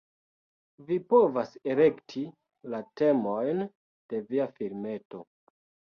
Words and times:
Vi 0.87 0.95
povas 1.13 1.51
elekti 1.73 2.23
la 2.75 2.81
temojn 3.03 3.63
de 4.15 4.23
via 4.33 4.49
filmeto 4.57 5.25